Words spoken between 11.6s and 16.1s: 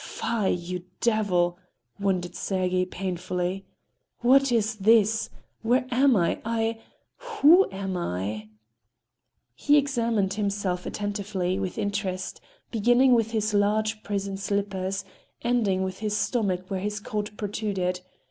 interest, beginning with his large prison slippers, ending with